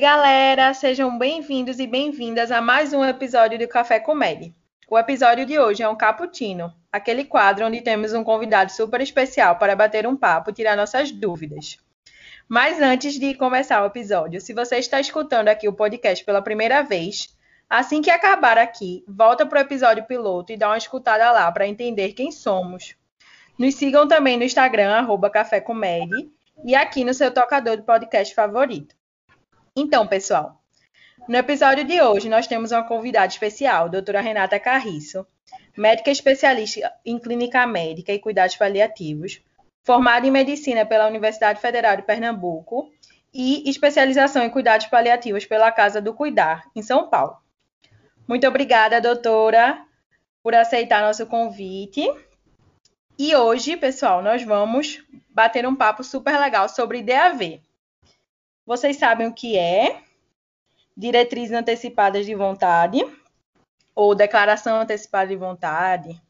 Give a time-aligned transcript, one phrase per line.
[0.00, 4.50] galera, sejam bem-vindos e bem-vindas a mais um episódio do Café Comédia.
[4.88, 9.56] O episódio de hoje é um cappuccino, aquele quadro onde temos um convidado super especial
[9.56, 11.76] para bater um papo e tirar nossas dúvidas.
[12.48, 16.82] Mas antes de começar o episódio, se você está escutando aqui o podcast pela primeira
[16.82, 17.36] vez,
[17.68, 21.68] assim que acabar aqui, volta para o episódio piloto e dá uma escutada lá para
[21.68, 22.96] entender quem somos.
[23.58, 26.26] Nos sigam também no Instagram, arroba Café Comédia,
[26.64, 28.98] e aqui no seu tocador de podcast favorito.
[29.80, 30.60] Então, pessoal,
[31.26, 35.26] no episódio de hoje nós temos uma convidada especial, a doutora Renata Carriço,
[35.74, 39.40] médica especialista em clínica médica e cuidados paliativos,
[39.82, 42.92] formada em medicina pela Universidade Federal de Pernambuco
[43.32, 47.38] e especialização em cuidados paliativos pela Casa do Cuidar, em São Paulo.
[48.28, 49.82] Muito obrigada, doutora,
[50.42, 52.06] por aceitar nosso convite.
[53.18, 57.62] E hoje, pessoal, nós vamos bater um papo super legal sobre DAV.
[58.66, 60.02] Vocês sabem o que é?
[60.96, 63.04] Diretrizes antecipadas de vontade
[63.94, 66.20] ou declaração antecipada de vontade.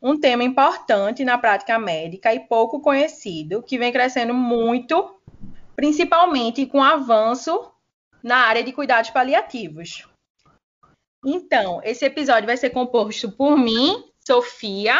[0.00, 5.18] Um tema importante na prática médica e pouco conhecido, que vem crescendo muito,
[5.74, 7.72] principalmente com o avanço
[8.22, 10.06] na área de cuidados paliativos.
[11.24, 14.94] Então, esse episódio vai ser composto por mim, Sofia.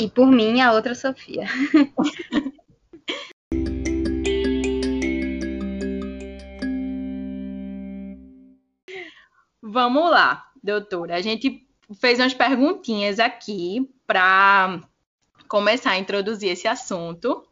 [0.00, 1.44] E por mim, a outra Sofia.
[9.72, 11.14] Vamos lá, doutora.
[11.14, 14.80] A gente fez umas perguntinhas aqui para
[15.46, 17.46] começar a introduzir esse assunto.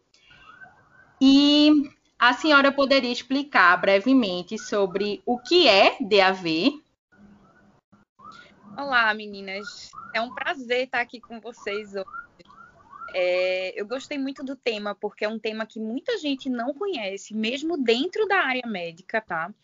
[1.21, 6.83] E a senhora poderia explicar brevemente sobre o que é DAV?
[8.77, 9.93] Olá, meninas.
[10.13, 12.05] É um prazer estar aqui com vocês hoje.
[13.15, 17.33] É, eu gostei muito do tema, porque é um tema que muita gente não conhece,
[17.33, 19.55] mesmo dentro da área médica, tá?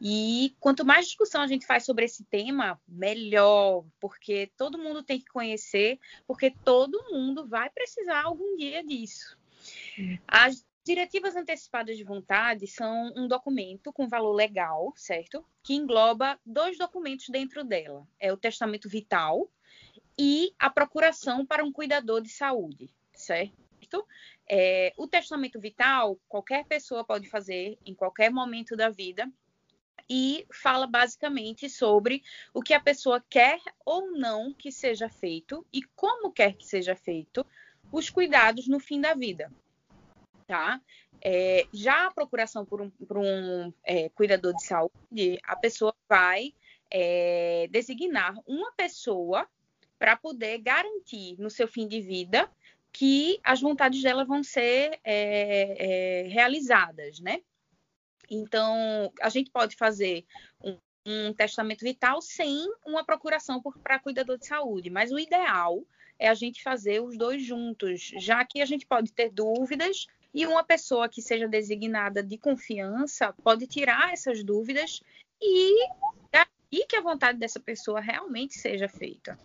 [0.00, 5.18] E quanto mais discussão a gente faz sobre esse tema, melhor, porque todo mundo tem
[5.18, 9.38] que conhecer, porque todo mundo vai precisar algum dia disso.
[10.26, 15.44] As diretivas antecipadas de vontade são um documento com valor legal, certo?
[15.62, 19.50] Que engloba dois documentos dentro dela: é o testamento vital
[20.18, 24.06] e a procuração para um cuidador de saúde, certo?
[24.48, 29.30] É, o testamento vital, qualquer pessoa pode fazer em qualquer momento da vida
[30.10, 35.84] e fala basicamente sobre o que a pessoa quer ou não que seja feito e
[35.94, 37.46] como quer que seja feito
[37.92, 39.52] os cuidados no fim da vida.
[40.48, 40.80] Tá?
[41.22, 46.52] É, já a procuração por um, por um é, cuidador de saúde, a pessoa vai
[46.90, 49.46] é, designar uma pessoa
[49.96, 52.50] para poder garantir no seu fim de vida
[52.92, 57.42] que as vontades dela vão ser é, é, realizadas, né?
[58.30, 60.24] Então, a gente pode fazer
[60.62, 65.84] um, um testamento vital sem uma procuração para cuidador de saúde, mas o ideal
[66.18, 70.46] é a gente fazer os dois juntos, já que a gente pode ter dúvidas e
[70.46, 75.00] uma pessoa que seja designada de confiança pode tirar essas dúvidas
[75.42, 75.88] e,
[76.88, 79.38] que a vontade dessa pessoa realmente seja feita.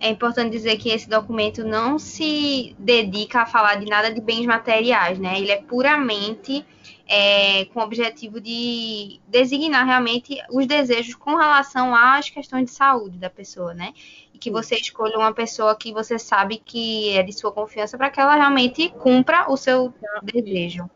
[0.00, 4.46] É importante dizer que esse documento não se dedica a falar de nada de bens
[4.46, 5.38] materiais, né?
[5.38, 6.64] Ele é puramente
[7.08, 13.18] é, com o objetivo de designar realmente os desejos com relação às questões de saúde
[13.18, 13.94] da pessoa, né?
[14.34, 18.10] E que você escolha uma pessoa que você sabe que é de sua confiança para
[18.10, 20.88] que ela realmente cumpra o seu desejo.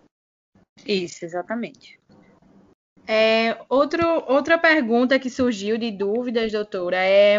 [0.87, 1.99] Isso, exatamente.
[3.06, 7.38] É, outro, outra pergunta que surgiu de dúvidas, doutora, é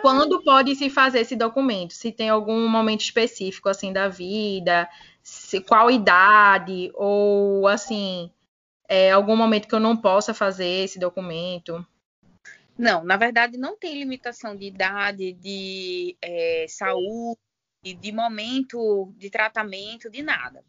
[0.00, 1.92] quando pode se fazer esse documento?
[1.92, 4.88] Se tem algum momento específico assim da vida,
[5.22, 8.30] se, qual idade, ou assim,
[8.88, 11.86] é, algum momento que eu não possa fazer esse documento?
[12.78, 17.38] Não, na verdade não tem limitação de idade, de é, saúde,
[17.82, 20.64] de momento de tratamento, de nada.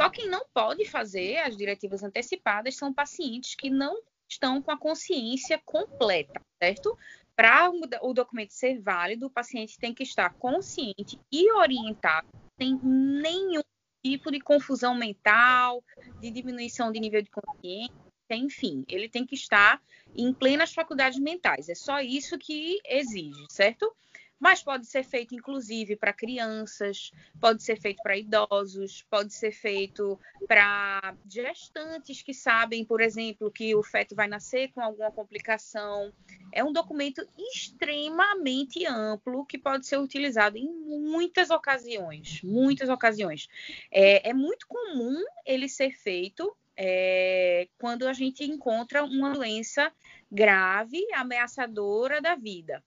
[0.00, 3.98] Só quem não pode fazer as diretivas antecipadas são pacientes que não
[4.28, 6.96] estão com a consciência completa, certo?
[7.36, 12.26] Para o documento ser válido, o paciente tem que estar consciente e orientado,
[12.58, 13.62] sem nenhum
[14.02, 15.84] tipo de confusão mental,
[16.18, 17.92] de diminuição de nível de consciência,
[18.30, 19.80] enfim, ele tem que estar
[20.16, 21.68] em plenas faculdades mentais.
[21.68, 23.94] É só isso que exige, certo?
[24.38, 27.10] Mas pode ser feito inclusive para crianças,
[27.40, 33.74] pode ser feito para idosos, pode ser feito para gestantes que sabem, por exemplo, que
[33.74, 36.12] o feto vai nascer com alguma complicação.
[36.52, 43.48] É um documento extremamente amplo que pode ser utilizado em muitas ocasiões, muitas ocasiões.
[43.90, 49.90] É, é muito comum ele ser feito é, quando a gente encontra uma doença
[50.30, 52.82] grave, ameaçadora da vida.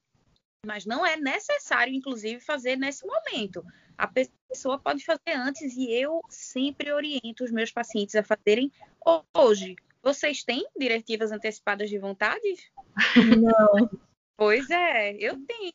[0.66, 3.64] Mas não é necessário, inclusive, fazer nesse momento.
[3.98, 8.72] A pessoa pode fazer antes e eu sempre oriento os meus pacientes a fazerem
[9.34, 9.76] hoje.
[10.02, 12.72] Vocês têm diretivas antecipadas de vontade?
[13.38, 13.90] Não.
[14.36, 15.74] Pois é, eu tenho.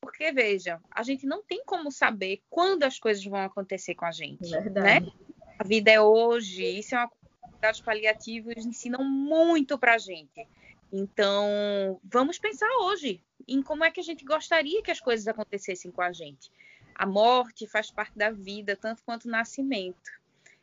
[0.00, 4.12] Porque, veja, a gente não tem como saber quando as coisas vão acontecer com a
[4.12, 4.48] gente.
[4.48, 5.06] Verdade.
[5.06, 5.12] Né?
[5.58, 6.64] A vida é hoje.
[6.64, 10.46] Isso é uma coisa que paliativos ensinam muito pra gente.
[10.92, 15.90] Então, vamos pensar hoje em como é que a gente gostaria que as coisas acontecessem
[15.90, 16.50] com a gente.
[16.94, 20.10] A morte faz parte da vida, tanto quanto o nascimento.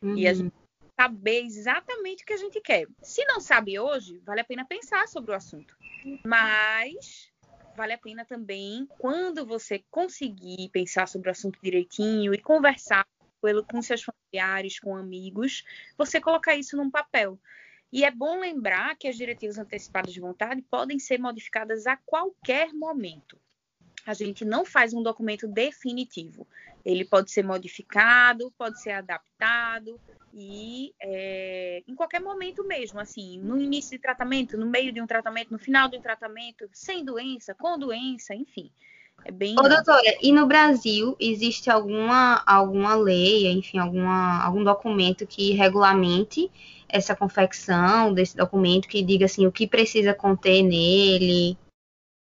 [0.02, 0.16] Uhum.
[0.16, 0.36] E a uhum.
[0.36, 0.54] gente
[0.98, 2.86] saber exatamente o que a gente quer.
[3.02, 5.76] Se não sabe hoje, vale a pena pensar sobre o assunto.
[6.24, 7.32] Mas
[7.76, 13.06] vale a pena também, quando você conseguir pensar sobre o assunto direitinho e conversar
[13.68, 15.64] com seus familiares, com amigos,
[15.98, 17.38] você colocar isso num papel.
[17.94, 22.72] E é bom lembrar que as diretivas antecipadas de vontade podem ser modificadas a qualquer
[22.72, 23.38] momento.
[24.04, 26.44] A gente não faz um documento definitivo.
[26.84, 30.00] Ele pode ser modificado, pode ser adaptado,
[30.32, 35.06] e é, em qualquer momento mesmo, assim, no início de tratamento, no meio de um
[35.06, 38.72] tratamento, no final de um tratamento, sem doença, com doença, enfim.
[39.24, 39.54] É bem.
[39.58, 46.50] Ô, doutora, e no Brasil existe alguma, alguma lei, enfim, alguma, algum documento que regulamente
[46.88, 51.56] essa confecção desse documento, que diga assim o que precisa conter nele?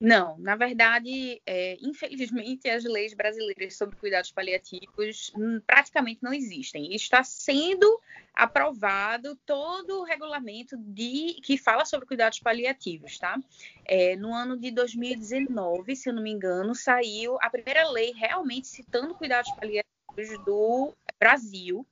[0.00, 6.94] Não, na verdade, é, infelizmente, as leis brasileiras sobre cuidados paliativos hum, praticamente não existem.
[6.94, 8.00] Está sendo
[8.32, 13.40] aprovado todo o regulamento de, que fala sobre cuidados paliativos, tá?
[13.84, 18.68] É, no ano de 2019, se eu não me engano, saiu a primeira lei realmente
[18.68, 21.84] citando cuidados paliativos do Brasil.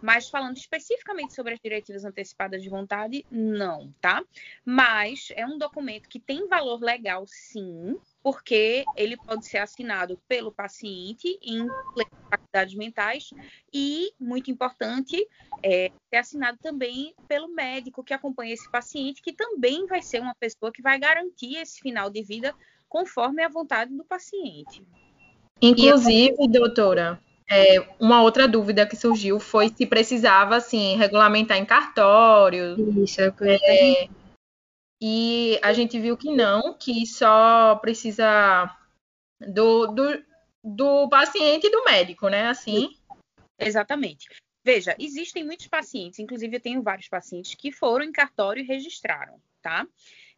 [0.00, 4.24] Mas falando especificamente sobre as diretivas antecipadas de vontade, não, tá?
[4.64, 10.52] Mas é um documento que tem valor legal, sim, porque ele pode ser assinado pelo
[10.52, 11.66] paciente em
[12.30, 13.30] faculdades mentais
[13.72, 15.26] e, muito importante,
[15.62, 20.34] é, ser assinado também pelo médico que acompanha esse paciente, que também vai ser uma
[20.34, 22.54] pessoa que vai garantir esse final de vida
[22.88, 24.82] conforme a vontade do paciente.
[25.60, 32.76] Inclusive, doutora, é, uma outra dúvida que surgiu foi se precisava, assim, regulamentar em cartório.
[33.02, 34.08] Isso, é, é
[35.00, 38.74] e a gente viu que não, que só precisa
[39.38, 40.24] do, do,
[40.62, 42.48] do paciente e do médico, né?
[42.48, 42.96] Assim.
[43.58, 44.28] Exatamente.
[44.64, 49.38] Veja, existem muitos pacientes, inclusive eu tenho vários pacientes que foram em cartório e registraram,
[49.60, 49.86] tá?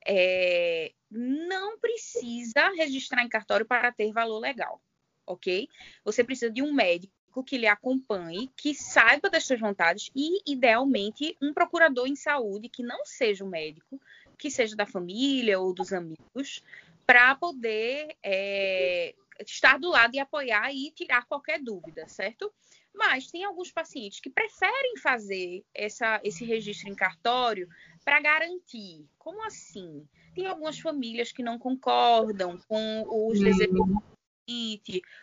[0.05, 4.83] É, não precisa registrar em cartório para ter valor legal
[5.27, 5.69] ok?
[6.05, 11.37] Você precisa de um médico que lhe acompanhe, que saiba das suas vontades e, idealmente,
[11.43, 14.01] um procurador em saúde que não seja um médico,
[14.39, 16.63] que seja da família ou dos amigos,
[17.07, 19.15] para poder é,
[19.45, 22.53] estar do lado e apoiar e tirar qualquer dúvida, certo?
[22.95, 27.69] Mas tem alguns pacientes que preferem fazer essa, esse registro em cartório
[28.03, 29.07] para garantir.
[29.19, 30.07] Como assim?
[30.35, 33.87] Tem algumas famílias que não concordam com os desejos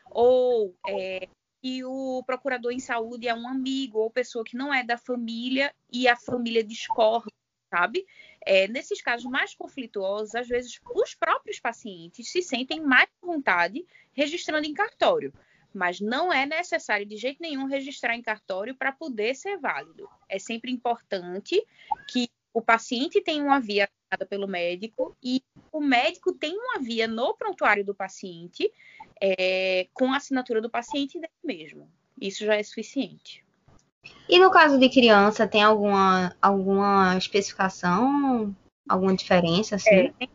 [0.10, 1.28] ou é,
[1.62, 5.74] que o procurador em saúde é um amigo ou pessoa que não é da família
[5.92, 7.32] e a família discorda,
[7.70, 8.06] sabe?
[8.46, 13.86] É, nesses casos mais conflituosos, às vezes os próprios pacientes se sentem mais à vontade
[14.12, 15.34] registrando em cartório.
[15.74, 20.08] Mas não é necessário de jeito nenhum registrar em cartório para poder ser válido.
[20.30, 21.66] É sempre importante
[22.10, 23.90] que o paciente tenha uma via
[24.30, 28.72] pelo médico e o médico tem uma via no prontuário do paciente
[29.22, 31.90] é, com a assinatura do paciente dele mesmo.
[32.20, 33.44] Isso já é suficiente.
[34.28, 38.56] E no caso de criança, tem alguma, alguma especificação,
[38.88, 39.76] alguma diferença?
[39.76, 39.90] Assim?
[39.90, 40.30] É, tem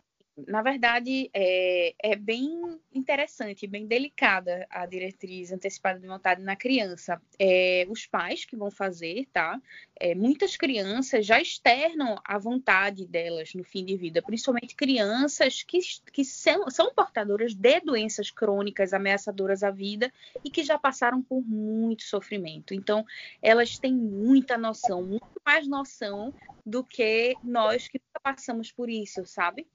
[0.47, 7.21] na verdade, é, é, bem interessante, bem delicada a diretriz antecipada de vontade na criança.
[7.37, 9.61] É, os pais que vão fazer, tá?
[9.99, 15.79] É, muitas crianças já externam a vontade delas no fim de vida, principalmente crianças que,
[16.11, 20.11] que são, são portadoras de doenças crônicas ameaçadoras à vida
[20.43, 22.73] e que já passaram por muito sofrimento.
[22.73, 23.05] Então,
[23.41, 26.33] elas têm muita noção, muito mais noção
[26.65, 29.67] do que nós que passamos por isso, sabe?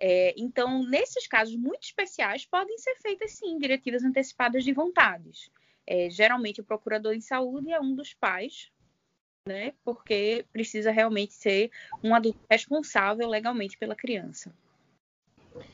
[0.00, 5.50] É, então, nesses casos muito especiais, podem ser feitas sim diretivas antecipadas de vontades.
[5.86, 8.70] É, geralmente, o procurador em saúde é um dos pais,
[9.46, 9.72] né?
[9.84, 11.70] Porque precisa realmente ser
[12.02, 14.54] um adulto responsável legalmente pela criança.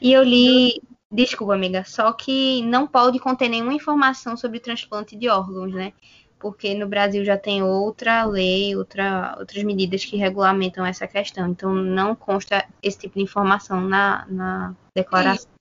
[0.01, 5.29] E eu li, desculpa, amiga, só que não pode conter nenhuma informação sobre transplante de
[5.29, 5.93] órgãos, né?
[6.39, 11.49] Porque no Brasil já tem outra lei, outra, outras medidas que regulamentam essa questão.
[11.49, 15.51] Então, não consta esse tipo de informação na, na declaração.
[15.53, 15.57] E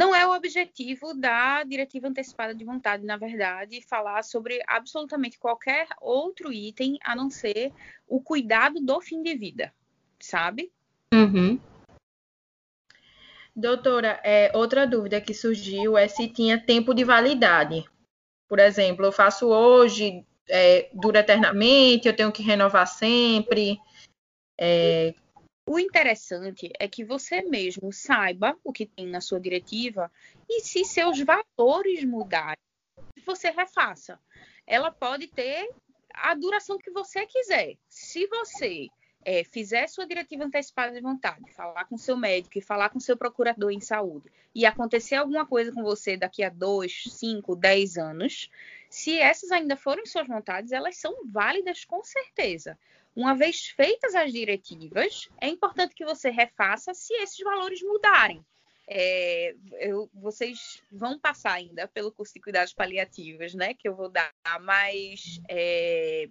[0.00, 5.88] não é o objetivo da diretiva antecipada de vontade, na verdade, falar sobre absolutamente qualquer
[6.00, 7.72] outro item a não ser
[8.08, 9.72] o cuidado do fim de vida,
[10.18, 10.72] sabe?
[11.12, 11.60] Uhum.
[13.54, 17.84] Doutora, é, outra dúvida que surgiu é se tinha tempo de validade.
[18.50, 23.78] Por exemplo, eu faço hoje, é, dura eternamente, eu tenho que renovar sempre.
[24.58, 25.14] É...
[25.64, 30.10] O interessante é que você mesmo saiba o que tem na sua diretiva
[30.48, 32.56] e se seus valores mudarem,
[33.24, 34.18] você refaça.
[34.66, 35.70] Ela pode ter
[36.12, 37.76] a duração que você quiser.
[37.88, 38.88] Se você
[39.24, 43.16] é, fizer sua diretiva antecipada de vontade, falar com seu médico e falar com seu
[43.16, 48.50] procurador em saúde, e acontecer alguma coisa com você daqui a dois, cinco, dez anos,
[48.88, 52.78] se essas ainda forem suas vontades, elas são válidas com certeza.
[53.14, 58.44] Uma vez feitas as diretivas, é importante que você refaça se esses valores mudarem.
[58.88, 63.72] É, eu, vocês vão passar ainda pelo curso de cuidados paliativos, né?
[63.74, 66.28] Que eu vou dar, mas é,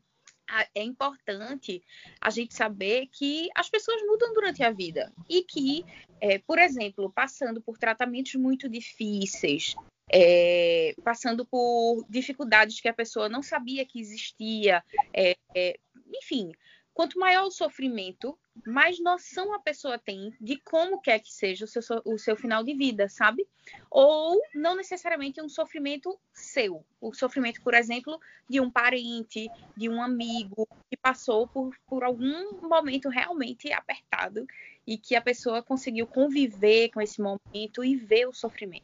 [0.73, 1.81] é importante
[2.19, 5.85] a gente saber que as pessoas mudam durante a vida e que,
[6.19, 9.75] é, por exemplo, passando por tratamentos muito difíceis,
[10.11, 15.79] é, passando por dificuldades que a pessoa não sabia que existia, é, é
[16.13, 16.51] enfim,
[16.99, 18.37] Quanto maior o sofrimento,
[18.67, 22.61] mais noção a pessoa tem de como quer que seja o seu, o seu final
[22.61, 23.47] de vida, sabe?
[23.89, 26.85] Ou não necessariamente um sofrimento seu.
[26.99, 32.67] O sofrimento, por exemplo, de um parente, de um amigo que passou por, por algum
[32.67, 34.45] momento realmente apertado
[34.85, 38.83] e que a pessoa conseguiu conviver com esse momento e ver o sofrimento.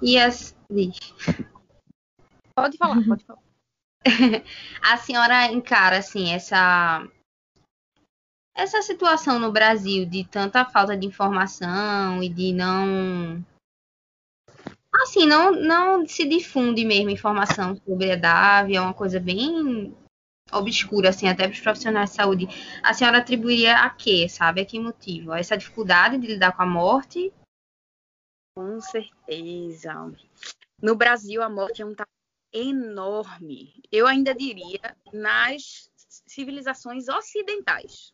[0.00, 0.56] E as.
[2.54, 3.45] Pode falar, pode falar.
[4.82, 7.06] a senhora encara assim essa
[8.54, 13.44] essa situação no Brasil de tanta falta de informação e de não
[14.94, 19.94] assim não não se difunde mesmo informação sobre a DAV é uma coisa bem
[20.52, 22.46] obscura assim até para os profissionais de saúde.
[22.82, 24.60] A senhora atribuiria a quê sabe?
[24.60, 25.34] A que motivo?
[25.34, 27.32] Essa dificuldade de lidar com a morte?
[28.56, 30.12] Com certeza.
[30.80, 32.15] No Brasil a morte é um tabu
[32.56, 33.82] enorme.
[33.92, 35.90] Eu ainda diria nas
[36.26, 38.12] civilizações ocidentais,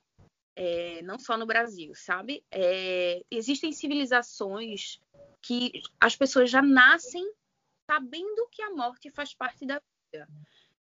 [0.57, 2.45] é, não só no Brasil, sabe?
[2.51, 5.01] É, existem civilizações
[5.41, 7.25] que as pessoas já nascem
[7.87, 9.81] sabendo que a morte faz parte da
[10.13, 10.29] vida.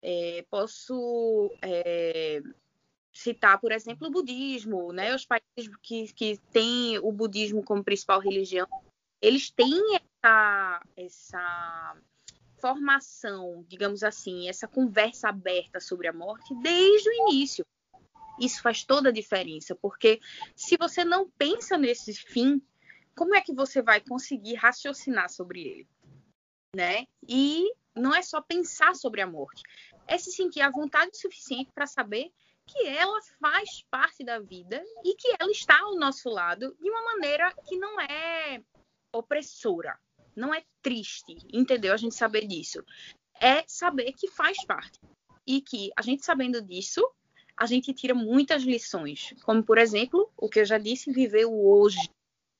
[0.01, 2.43] É, posso é,
[3.13, 5.15] citar, por exemplo, o budismo, né?
[5.15, 8.67] Os países que, que têm o budismo como principal religião,
[9.21, 11.97] eles têm essa, essa
[12.63, 17.67] formação, digamos assim, essa conversa aberta sobre a morte desde o início.
[18.41, 20.21] Isso faz toda a diferença, porque
[20.55, 22.63] se você não pensa nesse fim,
[23.17, 25.89] como é que você vai conseguir raciocinar sobre ele?
[26.75, 27.07] Né?
[27.29, 29.63] E não é só pensar sobre a morte,
[30.07, 32.33] é se sentir à vontade suficiente para saber
[32.65, 37.03] que ela faz parte da vida e que ela está ao nosso lado de uma
[37.03, 38.63] maneira que não é
[39.13, 39.99] opressora,
[40.35, 41.93] não é triste, entendeu?
[41.93, 42.85] A gente saber disso.
[43.41, 45.01] É saber que faz parte.
[45.47, 47.03] E que a gente sabendo disso,
[47.57, 49.35] a gente tira muitas lições.
[49.45, 52.11] Como, por exemplo, o que eu já disse, viver o hoje.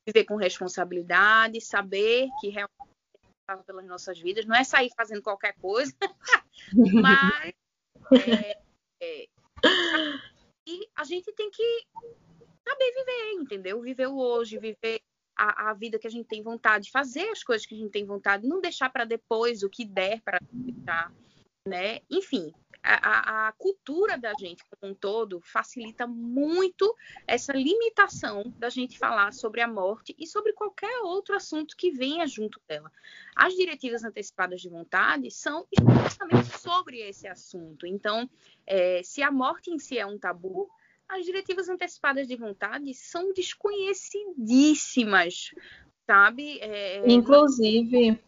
[0.07, 2.83] Viver com responsabilidade, saber que realmente
[3.67, 4.47] pelas nossas vidas.
[4.47, 5.95] Não é sair fazendo qualquer coisa,
[6.75, 7.53] mas
[8.27, 8.59] é,
[9.03, 9.29] é,
[10.67, 11.87] e a gente tem que
[12.67, 13.81] saber viver, entendeu?
[13.81, 15.01] Viver o hoje, viver
[15.43, 18.05] a, a, vida que a gente tem vontade, fazer as coisas que a gente tem
[18.05, 21.13] vontade, não deixar para depois o que der para deixar,
[21.67, 21.99] né?
[22.09, 26.97] Enfim, a, a, cultura da gente como um todo facilita muito
[27.27, 32.27] essa limitação da gente falar sobre a morte e sobre qualquer outro assunto que venha
[32.27, 32.91] junto dela.
[33.35, 35.67] As diretivas antecipadas de vontade são
[36.05, 37.85] justamente sobre esse assunto.
[37.85, 38.31] Então,
[38.65, 40.71] é, se a morte em si é um tabu,
[41.13, 45.51] as diretivas antecipadas de vontade são desconhecidíssimas,
[46.07, 46.59] sabe?
[46.61, 47.03] É...
[47.07, 48.19] Inclusive,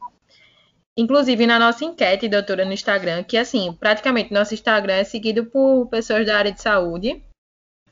[0.97, 5.88] inclusive na nossa enquete, doutora, no Instagram, que assim, praticamente nosso Instagram é seguido por
[5.88, 7.23] pessoas da área de saúde.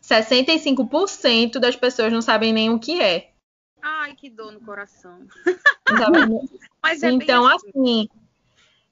[0.03, 3.31] 65% das pessoas não sabem nem o que é.
[3.81, 5.27] Ai, que dor no coração.
[6.83, 8.09] Mas é então, assim, assim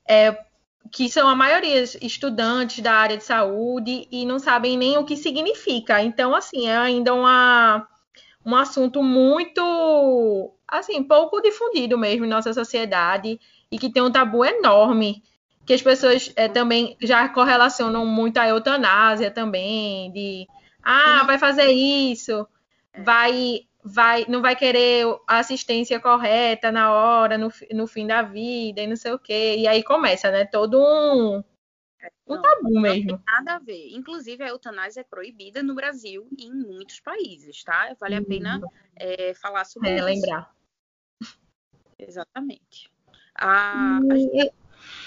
[0.08, 0.44] é,
[0.92, 5.16] que são a maioria estudantes da área de saúde e não sabem nem o que
[5.16, 6.02] significa.
[6.02, 7.86] Então, assim, é ainda uma,
[8.44, 13.38] um assunto muito, assim, pouco difundido mesmo em nossa sociedade
[13.70, 15.22] e que tem um tabu enorme.
[15.64, 20.48] que as pessoas é, também já correlacionam muito a eutanásia também, de
[20.82, 22.46] ah, vai fazer isso,
[23.04, 28.80] vai vai não vai querer a assistência correta na hora, no, no fim da vida
[28.80, 29.56] e não sei o quê.
[29.58, 30.44] E aí começa, né?
[30.44, 31.42] Todo um,
[32.26, 33.12] um não, tabu mesmo.
[33.12, 33.88] Não tem nada a ver.
[33.92, 37.94] Inclusive, a eutanásia é proibida no Brasil e em muitos países, tá?
[37.98, 38.60] Vale a pena
[38.96, 40.04] é, falar sobre é, isso.
[40.04, 40.54] lembrar.
[41.98, 42.90] Exatamente.
[43.34, 44.52] A, a gente,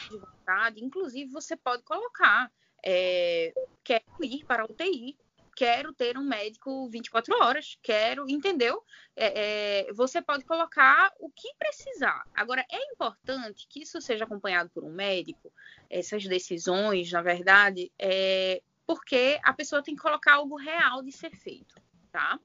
[0.10, 2.52] de vontade, inclusive, você pode colocar
[2.86, 3.54] é,
[3.84, 5.18] quero ir para a UTI
[5.56, 8.84] quero ter um médico 24 horas, quero, entendeu?
[9.16, 12.24] É, é, você pode colocar o que precisar.
[12.34, 15.52] Agora, é importante que isso seja acompanhado por um médico,
[15.90, 21.32] essas decisões, na verdade, é, porque a pessoa tem que colocar algo real de ser
[21.32, 21.76] feito,
[22.12, 22.40] tá?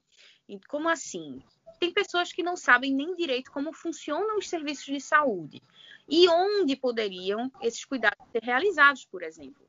[0.47, 1.41] E como assim?
[1.79, 5.61] Tem pessoas que não sabem nem direito como funcionam os serviços de saúde
[6.07, 9.68] e onde poderiam esses cuidados ser realizados, por exemplo.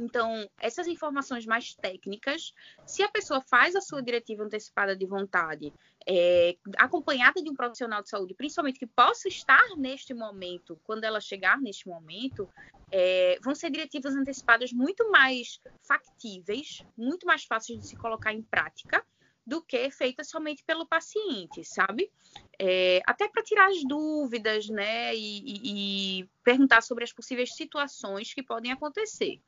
[0.00, 2.54] Então, essas informações mais técnicas,
[2.86, 5.72] se a pessoa faz a sua diretiva antecipada de vontade,
[6.08, 11.20] é, acompanhada de um profissional de saúde, principalmente que possa estar neste momento, quando ela
[11.20, 12.48] chegar neste momento,
[12.90, 18.42] é, vão ser diretivas antecipadas muito mais factíveis, muito mais fáceis de se colocar em
[18.42, 19.04] prática
[19.46, 22.10] do que feitas somente pelo paciente, sabe?
[22.58, 25.14] É, até para tirar as dúvidas, né?
[25.14, 29.40] E, e, e, perguntar sobre as possíveis situações que podem acontecer.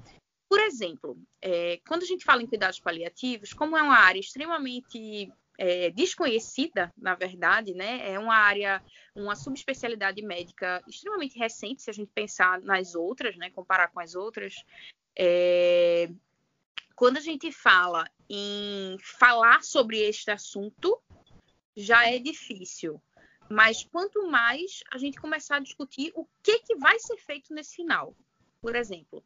[0.53, 5.33] Por exemplo, é, quando a gente fala em cuidados paliativos, como é uma área extremamente
[5.57, 8.13] é, desconhecida, na verdade, né?
[8.13, 13.49] É uma área, uma subespecialidade médica extremamente recente, se a gente pensar nas outras, né?
[13.49, 14.63] Comparar com as outras.
[15.19, 16.11] É,
[16.95, 21.01] quando a gente fala em falar sobre este assunto,
[21.75, 23.01] já é difícil.
[23.49, 27.77] Mas quanto mais a gente começar a discutir o que, que vai ser feito nesse
[27.77, 28.15] final.
[28.61, 29.25] Por exemplo,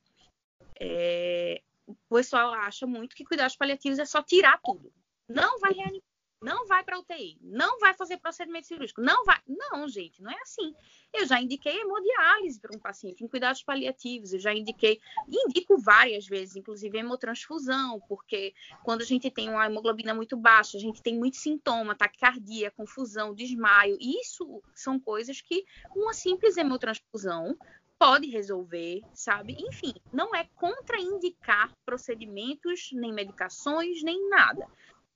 [0.80, 4.92] é, o pessoal acha muito que cuidados paliativos é só tirar tudo.
[5.28, 6.02] Não vai reanimar,
[6.42, 9.40] não vai para UTI, não vai fazer procedimento cirúrgico, não vai.
[9.46, 10.74] Não, gente, não é assim.
[11.12, 16.26] Eu já indiquei hemodiálise para um paciente em cuidados paliativos, eu já indiquei, indico várias
[16.26, 21.16] vezes, inclusive hemotransfusão, porque quando a gente tem uma hemoglobina muito baixa, a gente tem
[21.18, 23.96] muito sintoma, taquicardia, confusão, desmaio.
[24.00, 27.56] Isso são coisas que uma simples hemotransfusão
[27.98, 29.56] pode resolver, sabe?
[29.58, 34.66] Enfim, não é contraindicar procedimentos, nem medicações, nem nada.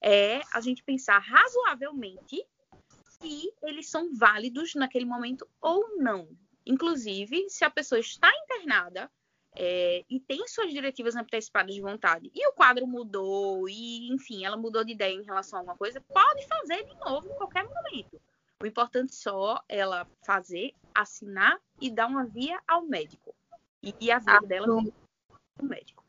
[0.02, 2.42] É a gente pensar razoavelmente
[3.04, 6.28] se eles são válidos naquele momento ou não.
[6.64, 9.10] Inclusive, se a pessoa está internada
[9.56, 14.56] é, e tem suas diretivas antecipadas de vontade e o quadro mudou e, enfim, ela
[14.56, 18.20] mudou de ideia em relação a alguma coisa, pode fazer de novo em qualquer momento.
[18.62, 23.34] O importante só ela fazer, assinar e dar uma via ao médico.
[23.82, 24.46] E a via Acho...
[24.46, 26.04] dela ao médico.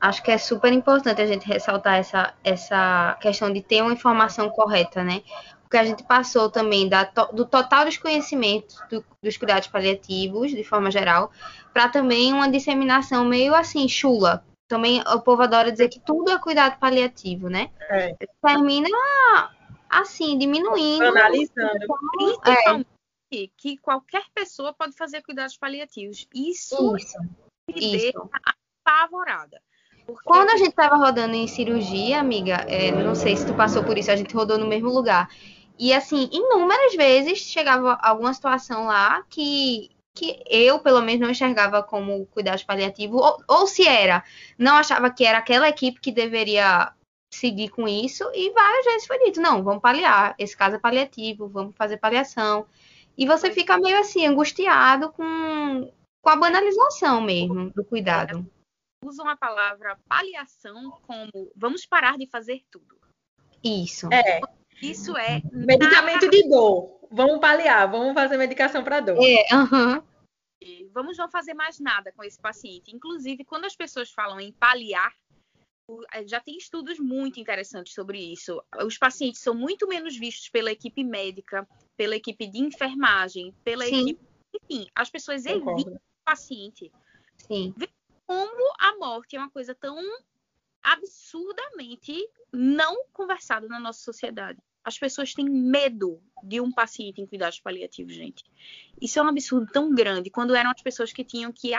[0.00, 4.48] Acho que é super importante a gente ressaltar essa, essa questão de ter uma informação
[4.50, 5.22] correta, né?
[5.62, 10.90] Porque a gente passou também da, do total desconhecimento do, dos cuidados paliativos, de forma
[10.90, 11.30] geral,
[11.72, 14.44] para também uma disseminação meio assim, chula.
[14.68, 17.70] Também o povo adora dizer que tudo é cuidado paliativo, né?
[17.90, 18.16] É.
[18.42, 18.88] Termina
[19.88, 21.04] assim, diminuindo.
[21.04, 21.70] Analisando.
[22.18, 22.95] Principalmente é.
[23.56, 26.26] Que qualquer pessoa pode fazer cuidados paliativos.
[26.34, 27.18] Isso, isso
[27.68, 28.18] me deixa
[28.84, 29.60] apavorada.
[30.06, 30.22] Porque...
[30.24, 33.98] Quando a gente estava rodando em cirurgia, amiga, é, não sei se tu passou por
[33.98, 35.28] isso, a gente rodou no mesmo lugar.
[35.78, 41.82] E assim, inúmeras vezes chegava alguma situação lá que, que eu, pelo menos, não enxergava
[41.82, 44.24] como cuidados paliativos, ou, ou se era,
[44.56, 46.92] não achava que era aquela equipe que deveria
[47.34, 51.48] seguir com isso e várias vezes foi dito, não, vamos paliar, esse caso é paliativo,
[51.48, 52.64] vamos fazer paliação.
[53.16, 58.46] E você fica meio assim, angustiado com, com a banalização mesmo do cuidado.
[59.04, 62.98] Usam a palavra paliação como vamos parar de fazer tudo.
[63.62, 64.08] Isso.
[64.12, 64.40] É.
[64.82, 65.40] Isso é.
[65.52, 67.00] Medicamento de dor.
[67.10, 69.18] Vamos paliar, vamos fazer medicação para dor.
[69.22, 70.02] É, uhum.
[70.92, 72.94] Vamos não fazer mais nada com esse paciente.
[72.94, 75.12] Inclusive, quando as pessoas falam em paliar,
[76.26, 78.62] já tem estudos muito interessantes sobre isso.
[78.84, 84.00] Os pacientes são muito menos vistos pela equipe médica, pela equipe de enfermagem, pela Sim.
[84.00, 84.20] equipe.
[84.54, 86.92] Enfim, as pessoas evitam o paciente.
[87.46, 87.74] Sim.
[88.26, 89.96] Como a morte é uma coisa tão
[90.82, 94.58] absurdamente não conversada na nossa sociedade.
[94.86, 98.44] As pessoas têm medo de um paciente em cuidados paliativos, gente.
[99.02, 100.30] Isso é um absurdo tão grande.
[100.30, 101.72] Quando eram as pessoas que tinham que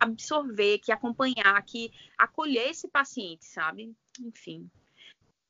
[0.00, 3.92] absorver, que acompanhar, que acolher esse paciente, sabe?
[4.18, 4.66] Enfim,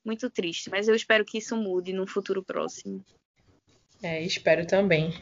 [0.05, 0.69] muito triste.
[0.69, 3.05] Mas eu espero que isso mude no futuro próximo.
[4.03, 5.15] É, espero também.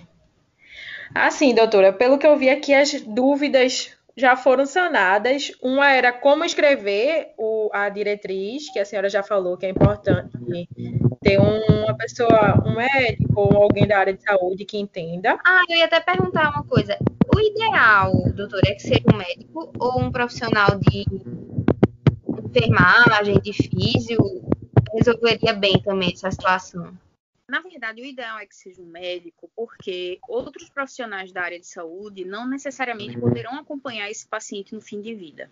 [1.15, 5.53] Assim, doutora, pelo que eu vi aqui, as dúvidas, já foram sanadas.
[5.61, 10.33] Uma era como escrever o, a diretriz, que a senhora já falou que é importante
[11.23, 15.39] ter uma pessoa, um médico ou alguém da área de saúde que entenda.
[15.45, 16.99] Ah, eu ia até perguntar uma coisa.
[17.35, 21.05] O ideal, doutora, é que seja um médico ou um profissional de
[22.45, 24.19] enfermagem, de físio,
[24.93, 26.93] resolveria bem também essa situação.
[27.49, 31.67] Na verdade, o ideal é que seja um médico, porque outros profissionais da área de
[31.67, 35.51] saúde não necessariamente poderão acompanhar esse paciente no fim de vida.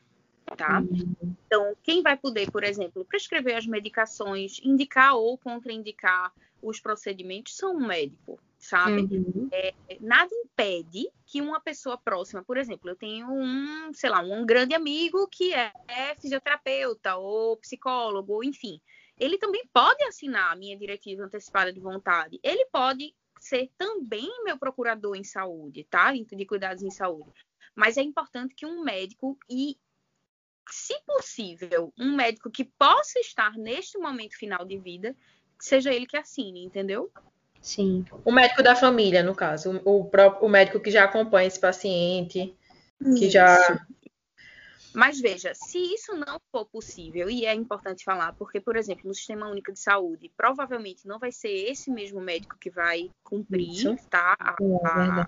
[0.56, 0.80] Tá?
[0.80, 1.34] Uhum.
[1.46, 6.32] Então, quem vai poder, por exemplo, prescrever as medicações, indicar ou contraindicar
[6.62, 9.02] os procedimentos são um médico, sabe?
[9.02, 9.48] Uhum.
[9.52, 14.44] É, nada impede que uma pessoa próxima, por exemplo, eu tenho um, sei lá, um
[14.44, 18.80] grande amigo que é, é fisioterapeuta ou psicólogo, ou enfim,
[19.18, 22.40] ele também pode assinar a minha diretiva antecipada de vontade.
[22.42, 26.12] Ele pode ser também meu procurador em saúde, tá?
[26.12, 27.46] De cuidados em saúde.
[27.74, 29.78] Mas é importante que um médico e
[30.68, 35.16] se possível, um médico que possa estar neste momento final de vida,
[35.58, 37.10] seja ele que assine, entendeu?
[37.60, 38.04] Sim.
[38.24, 42.56] O médico da família, no caso, o, próprio, o médico que já acompanha esse paciente,
[42.98, 43.30] que Isso.
[43.30, 43.86] já
[44.92, 49.14] mas veja, se isso não for possível, e é importante falar, porque, por exemplo, no
[49.14, 53.96] Sistema Único de Saúde, provavelmente não vai ser esse mesmo médico que vai cumprir, isso.
[54.08, 54.36] tá?
[54.38, 55.26] A, a, a,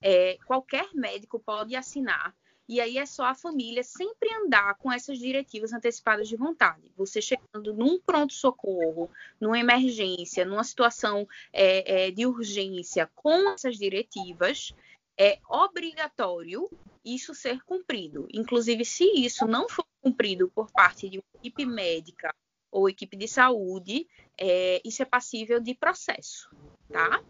[0.00, 2.34] é, qualquer médico pode assinar.
[2.70, 6.92] E aí é só a família sempre andar com essas diretivas antecipadas de vontade.
[6.96, 14.72] Você chegando num pronto-socorro, numa emergência, numa situação é, é, de urgência com essas diretivas,
[15.18, 16.70] é obrigatório
[17.04, 18.28] isso ser cumprido.
[18.32, 22.32] Inclusive, se isso não for cumprido por parte de uma equipe médica
[22.70, 24.06] ou equipe de saúde,
[24.38, 26.48] é, isso é passível de processo,
[26.88, 27.20] tá?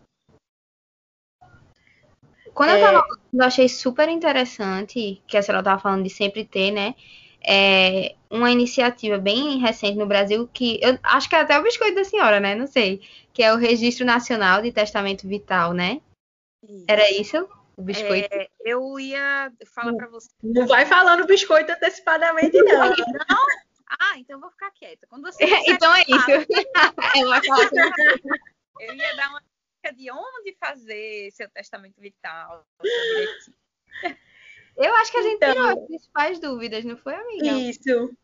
[2.55, 2.77] Quando é...
[2.77, 6.95] eu tava eu achei super interessante, que a senhora estava falando de sempre ter, né?
[7.43, 11.95] É uma iniciativa bem recente no Brasil, que eu acho que é até o biscoito
[11.95, 12.55] da senhora, né?
[12.55, 13.01] Não sei.
[13.33, 16.01] Que é o Registro Nacional de Testamento Vital, né?
[16.63, 16.85] Isso.
[16.87, 17.49] Era isso?
[17.81, 18.29] o biscoito?
[18.33, 20.29] É, eu ia falar para você.
[20.43, 22.91] Não vai falando biscoito antecipadamente, não.
[22.91, 23.47] não?
[23.99, 25.07] Ah, então eu vou ficar quieta.
[25.09, 26.31] Quando você então é isso.
[28.81, 29.43] eu ia dar uma
[29.95, 32.67] de onde fazer seu testamento vital.
[34.77, 37.47] Eu acho que a gente então, tirou as principais dúvidas, não foi, amiga?
[37.53, 38.17] Isso.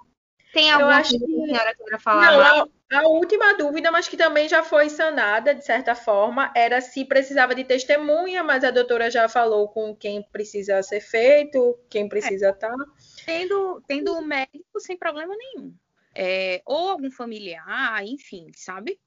[0.53, 2.33] Tem alguma coisa que a senhora queira falar?
[2.33, 6.81] Não, a, a, última dúvida, mas que também já foi sanada, de certa forma, era
[6.81, 12.09] se precisava de testemunha, mas a doutora já falou com quem precisa ser feito, quem
[12.09, 12.69] precisa estar.
[12.69, 12.71] É.
[12.71, 12.85] Tá.
[13.27, 15.75] Tendo, tendo um médico sem problema nenhum.
[16.14, 18.99] É, ou algum familiar, enfim, sabe?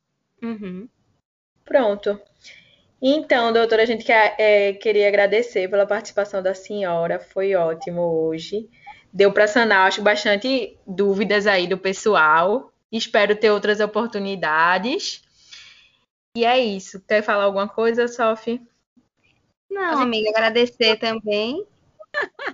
[0.44, 0.88] Uhum.
[1.70, 2.20] Pronto.
[3.02, 8.68] Então, doutora, a gente quer, é, queria agradecer pela participação da senhora, foi ótimo hoje
[9.12, 12.72] deu para sanar, acho, bastante dúvidas aí do pessoal.
[12.92, 15.22] Espero ter outras oportunidades.
[16.36, 17.02] E é isso.
[17.08, 18.62] Quer falar alguma coisa, Sophie?
[19.70, 20.04] Não, gente...
[20.04, 21.66] amiga, agradecer também.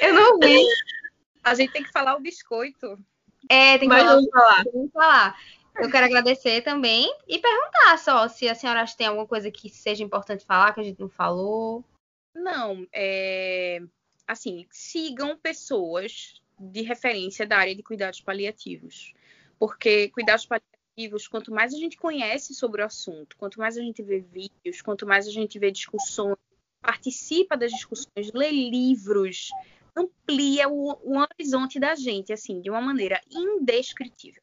[0.00, 0.64] Eu não vi.
[1.42, 2.98] A gente tem que falar o biscoito.
[3.48, 4.20] É, tem que falar.
[4.32, 4.64] falar.
[4.64, 5.36] Tem que falar.
[5.78, 9.50] Eu quero agradecer também e perguntar só se a senhora acha que tem alguma coisa
[9.50, 11.84] que seja importante falar que a gente não falou.
[12.34, 13.80] Não, é,
[14.26, 19.12] assim, sigam pessoas de referência da área de cuidados paliativos.
[19.58, 24.02] Porque cuidados paliativos, quanto mais a gente conhece sobre o assunto, quanto mais a gente
[24.02, 26.36] vê vídeos, quanto mais a gente vê discussões,
[26.80, 29.50] participa das discussões, lê livros,
[29.94, 34.42] amplia o, o horizonte da gente, assim, de uma maneira indescritível.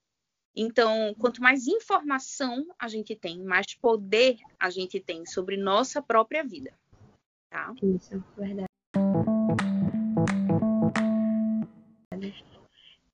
[0.55, 6.43] Então, quanto mais informação a gente tem, mais poder a gente tem sobre nossa própria
[6.43, 6.73] vida
[7.53, 7.71] tá?
[7.83, 8.67] Isso, verdade.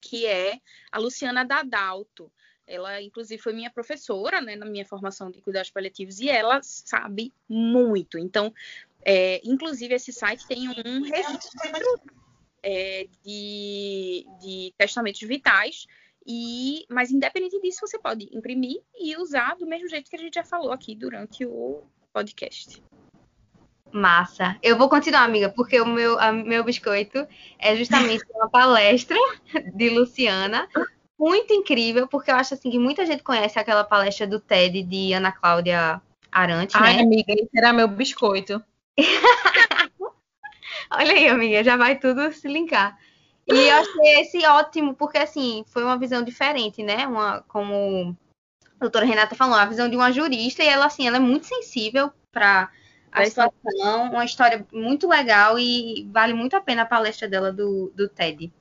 [0.00, 0.60] que é
[0.92, 2.30] a Luciana Dadalto
[2.66, 7.32] Ela, inclusive, foi minha professora, né, na minha formação de cuidados paliativos, e ela sabe
[7.48, 8.18] muito.
[8.18, 8.52] Então,
[9.02, 12.00] é, inclusive, esse site tem um registro
[12.62, 15.86] é, de, de testamentos vitais,
[16.26, 20.34] e, mas independente disso, você pode imprimir e usar do mesmo jeito que a gente
[20.34, 22.82] já falou aqui durante o podcast.
[23.92, 24.56] Massa.
[24.62, 27.26] Eu vou continuar, amiga, porque o meu, a, meu biscoito
[27.58, 29.16] é justamente uma palestra
[29.74, 30.68] de Luciana,
[31.18, 35.12] muito incrível, porque eu acho assim que muita gente conhece aquela palestra do TED de
[35.12, 37.02] Ana Cláudia Arantes, Ai, né?
[37.02, 38.62] amiga, esse era meu biscoito.
[40.90, 42.98] Olha aí, amiga, já vai tudo se linkar.
[43.48, 47.06] E eu achei esse ótimo, porque assim, foi uma visão diferente, né?
[47.06, 48.16] Uma, como
[48.78, 51.46] a doutora Renata falou, a visão de uma jurista, e ela, assim, ela é muito
[51.46, 52.70] sensível para
[53.12, 57.92] a situação, uma história muito legal e vale muito a pena a palestra dela do,
[57.94, 58.52] do TED.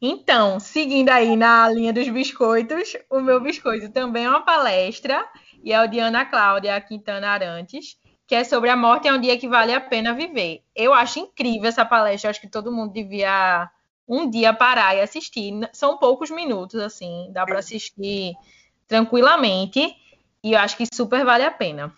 [0.00, 5.24] Então, seguindo aí na linha dos biscoitos, o meu biscoito também é uma palestra,
[5.62, 7.96] e é o de Ana Cláudia Quintana Arantes,
[8.32, 10.62] que é sobre a morte é um dia que vale a pena viver.
[10.74, 13.70] Eu acho incrível essa palestra, acho que todo mundo devia
[14.08, 15.52] um dia parar e assistir.
[15.70, 18.32] São poucos minutos, assim, dá para assistir
[18.88, 19.94] tranquilamente,
[20.42, 21.94] e eu acho que super vale a pena.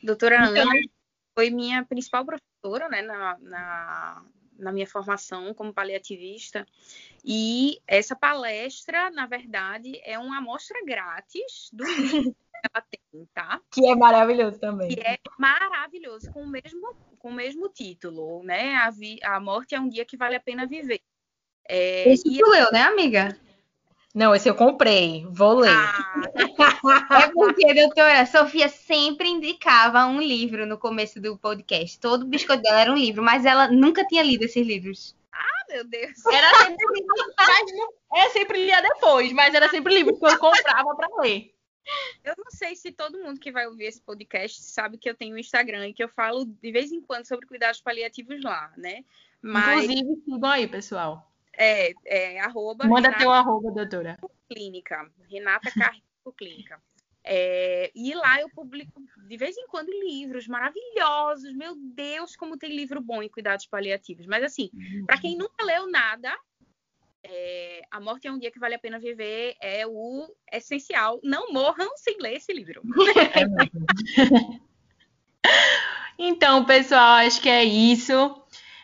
[0.00, 0.80] Doutora então, Ana
[1.34, 4.22] foi minha principal professora, né, na, na
[4.58, 6.64] na minha formação como paliativista.
[7.24, 13.60] E essa palestra, na verdade, é uma amostra grátis do livro ela tem, tá?
[13.70, 14.88] Que é maravilhoso também.
[14.88, 18.76] Que é maravilhoso, com o mesmo, com o mesmo título, né?
[18.76, 21.00] A, vi, a morte é um dia que vale a pena viver.
[21.68, 22.38] É, Esse e...
[22.38, 23.36] tu leu, né, amiga?
[24.14, 25.70] Não, esse eu comprei, vou ler.
[25.70, 26.28] Ah,
[27.24, 31.98] é porque, doutora, Sofia sempre indicava um livro no começo do podcast.
[31.98, 35.16] Todo biscoito dela era um livro, mas ela nunca tinha lido esses livros.
[35.32, 36.26] Ah, meu Deus.
[36.26, 41.08] Era sempre livro, é sempre lia depois, mas era sempre livro que eu comprava para
[41.22, 41.50] ler.
[42.24, 45.34] Eu não sei se todo mundo que vai ouvir esse podcast sabe que eu tenho
[45.34, 49.04] um Instagram e que eu falo de vez em quando sobre cuidados paliativos lá, né?
[49.40, 49.84] Mas...
[49.84, 51.32] Inclusive, sigam aí, pessoal.
[51.56, 52.86] É, é arroba.
[52.86, 54.18] Manda Renata teu arroba, doutora.
[54.48, 55.10] Clínica.
[55.28, 56.80] Renata Carrico Clínica.
[57.24, 61.52] É, e lá eu publico de vez em quando livros maravilhosos.
[61.52, 64.26] Meu Deus, como tem livro bom em cuidados paliativos.
[64.26, 65.06] Mas assim, uhum.
[65.06, 66.36] para quem nunca leu nada,
[67.24, 71.20] é, A Morte é um Dia que Vale a Pena Viver é o essencial.
[71.22, 72.82] Não morram sem ler esse livro.
[75.44, 78.42] É então, pessoal, acho que é isso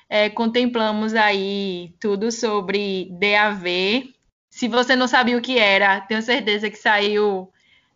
[0.09, 4.14] é, contemplamos aí tudo sobre DAV.
[4.48, 7.53] Se você não sabia o que era, tenho certeza que saiu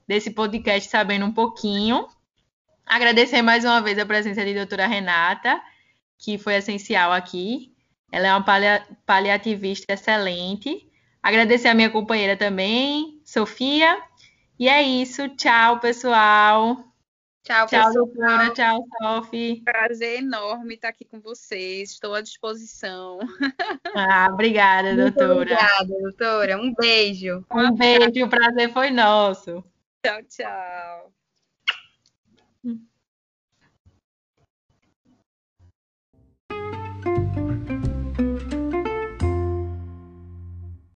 [0.06, 2.06] desse podcast sabendo um pouquinho.
[2.84, 5.60] Agradecer mais uma vez a presença de doutora Renata,
[6.18, 7.72] que foi essencial aqui.
[8.12, 8.44] Ela é uma
[9.06, 10.86] paliativista excelente.
[11.22, 13.98] Agradecer a minha companheira também, Sofia.
[14.58, 15.30] E é isso.
[15.30, 16.84] Tchau, pessoal.
[17.42, 18.50] Tchau, tchau, doutora.
[18.50, 19.62] Tchau, Sophie.
[19.64, 21.90] Prazer enorme estar aqui com vocês.
[21.90, 23.18] Estou à disposição.
[23.94, 25.34] Ah, obrigada, Muito doutora.
[25.34, 26.58] Obrigada, doutora.
[26.58, 27.44] Um beijo.
[27.50, 28.24] Um beijo.
[28.24, 29.62] O prazer foi nosso.
[30.02, 31.12] Tchau, tchau.